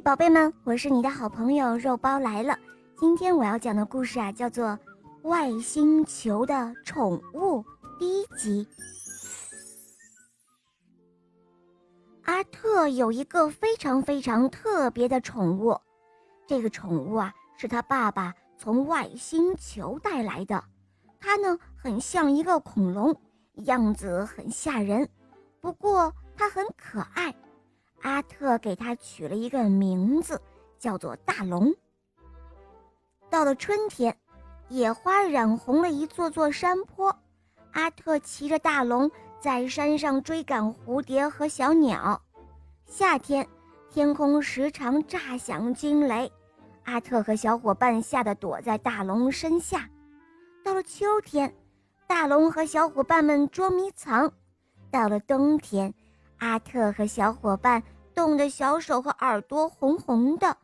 [0.00, 2.58] 宝贝们，我是你的好朋友肉包来了。
[2.96, 4.68] 今天我要讲的故事啊，叫做
[5.28, 7.58] 《外星球的宠物》
[7.98, 8.66] 第一集。
[12.22, 15.78] 阿特有一个非常非常特别的宠物，
[16.46, 20.64] 这个宠物啊，是他爸爸从外星球带来的。
[21.18, 23.14] 它呢，很像一个恐龙，
[23.66, 25.06] 样子很吓人，
[25.60, 27.34] 不过它很可爱。
[28.02, 30.40] 阿特给它取了一个名字，
[30.78, 31.74] 叫做大龙。
[33.28, 34.16] 到了春天，
[34.68, 37.14] 野花染红了一座座山坡，
[37.72, 42.20] 阿特骑着大龙在山上追赶蝴蝶和小鸟。
[42.86, 43.46] 夏天，
[43.90, 46.30] 天空时常炸响惊雷，
[46.84, 49.88] 阿特和小伙伴吓得躲在大龙身下。
[50.64, 51.54] 到了秋天，
[52.06, 54.28] 大龙和小伙伴们捉迷藏；
[54.90, 55.94] 到了冬天，
[56.40, 57.82] 阿特和小伙伴
[58.14, 60.56] 冻得小手和耳朵红红的，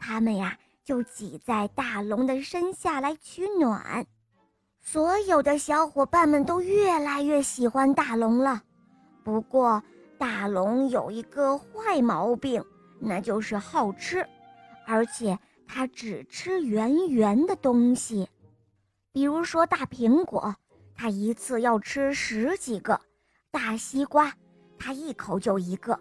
[0.00, 4.06] 他们呀就挤在大龙的身下来取暖。
[4.80, 8.62] 所有的小伙伴们都越来越喜欢大龙了。
[9.24, 9.82] 不过，
[10.18, 12.64] 大龙有一个坏毛病，
[13.00, 14.26] 那就是好吃，
[14.86, 18.28] 而且它只吃圆圆的东西。
[19.12, 20.54] 比如说大苹果，
[20.94, 22.94] 它一次要吃十几个；
[23.50, 24.32] 大西瓜，
[24.78, 25.94] 它一口就一个；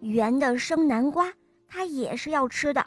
[0.00, 1.32] 圆的生南瓜，
[1.68, 2.84] 它也是要吃的，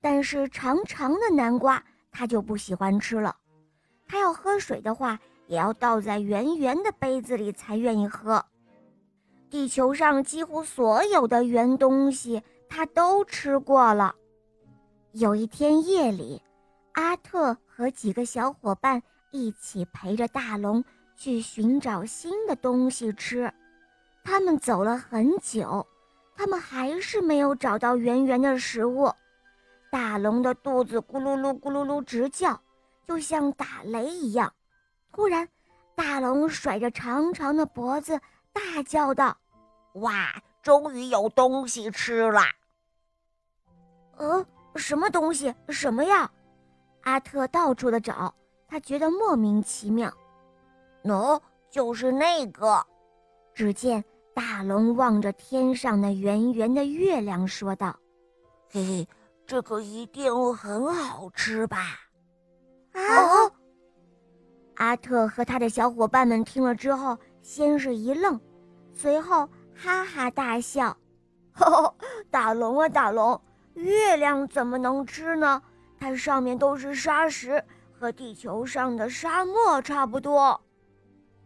[0.00, 3.36] 但是长长的南瓜它就不喜欢吃了。
[4.06, 8.44] 它要喝水的话，也要倒在圆圆的杯子里才愿意喝。
[9.50, 14.14] 地球上几乎所有的圆东西，它都吃过了。
[15.12, 16.42] 有一天夜里，
[16.92, 19.02] 阿特和几个小伙伴。
[19.32, 20.82] 一起陪着大龙
[21.14, 23.52] 去寻找新的东西吃，
[24.26, 25.86] 他们走了很久，
[26.34, 29.08] 他们还是没有找到圆圆的食物。
[29.88, 32.60] 大龙的肚子咕噜噜咕噜噜直叫，
[33.06, 34.52] 就像打雷一样。
[35.12, 35.48] 突然，
[35.94, 38.20] 大龙甩着长长的脖子，
[38.52, 39.34] 大叫道
[40.02, 42.42] ：“哇，终于有东西吃了！”
[44.18, 44.44] 呃，
[44.74, 45.54] 什么东西？
[45.68, 46.28] 什么呀？
[47.02, 48.34] 阿特到处的找。
[48.66, 50.12] 他觉得莫名其妙，
[51.04, 52.84] 喏，就是那个。
[53.54, 54.04] 只见
[54.36, 57.96] 大龙望着天上的圆圆的月亮，说道
[58.70, 59.08] ：“嘿嘿，
[59.46, 61.78] 这个一定很好吃吧？”
[62.92, 63.00] 啊！
[64.74, 68.38] 阿特和他的小伙伴们听了之后，先是一愣，
[68.92, 70.94] 随后哈哈大笑
[72.30, 73.40] ：“大龙啊，大龙，
[73.72, 75.62] 月亮怎么能吃呢？
[75.98, 77.64] 它上面都是沙石。”
[77.98, 80.60] 和地球上的沙漠差不多，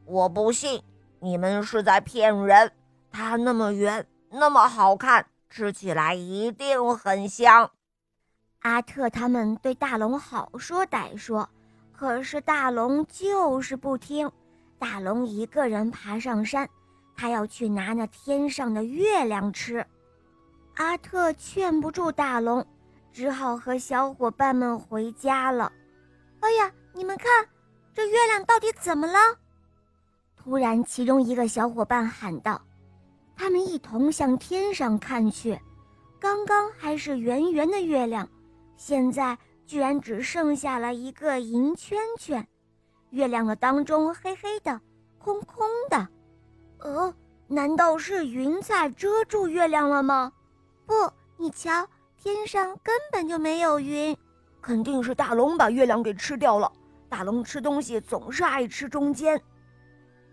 [0.04, 0.82] 我不信，
[1.20, 2.72] 你们是在骗人。
[3.10, 7.71] 它那么圆，那么好看，吃起来一定很香。
[8.60, 11.49] 阿特他们对大龙好说歹说，
[11.93, 14.31] 可是大龙就是不听。
[14.78, 16.69] 大龙一个人爬上山，
[17.16, 19.84] 他要去拿那天上的月亮吃。
[20.76, 22.65] 阿特劝不住大龙，
[23.12, 25.72] 只好和小伙伴们回家了。
[26.41, 27.26] 哎呀，你们看，
[27.93, 29.19] 这月亮到底怎么了？
[30.37, 32.60] 突然，其中一个小伙伴喊道
[33.40, 35.58] ：“他们一同向天上看去，
[36.20, 38.28] 刚刚还是圆圆的月亮，
[38.76, 42.46] 现在居然只剩下了一个银圈圈，
[43.08, 44.78] 月亮的当中黑黑的，
[45.16, 46.06] 空空的。
[46.80, 47.14] 呃，
[47.48, 50.30] 难道是云彩遮住月亮了吗？
[50.84, 50.92] 不，
[51.38, 54.14] 你瞧，天上根本就没有云。”
[54.60, 56.70] 肯定是大龙把月亮给吃掉了。
[57.08, 59.42] 大龙吃东西总是爱吃中间。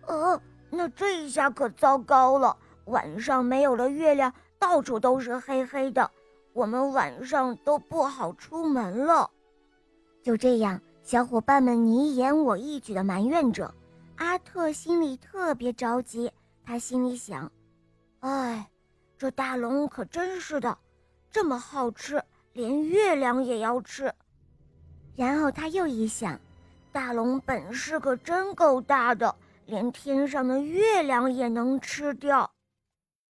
[0.08, 0.38] 呃，
[0.70, 2.58] 那这一下可糟糕了。
[2.88, 6.12] 晚上没有了月亮，到处都是黑黑的，
[6.52, 9.30] 我们晚上都不好出门了。
[10.22, 13.74] 就这样，小伙伴们你一言我一语的埋怨着。
[14.18, 16.32] 阿特心里特别着急，
[16.66, 17.52] 他心里想：
[18.20, 18.68] 哎，
[19.18, 20.78] 这大龙可真是的，
[21.32, 22.22] 这么好吃。
[22.54, 24.12] 连月亮也要吃，
[25.16, 26.40] 然后他又一想，
[26.92, 29.36] 大龙本事可真够大的，
[29.68, 32.50] 连天上的月亮也能吃掉。